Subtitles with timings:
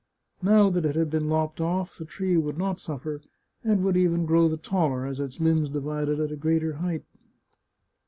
[0.41, 3.21] Now that it had been lopped oflF, the tree would not suffer,
[3.63, 7.05] and would even grow the taller, as its limbs divided at a greater height.